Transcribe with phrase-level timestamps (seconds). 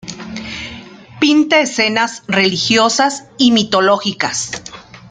[1.19, 4.49] Pinta escenas religiosas y mitológicas.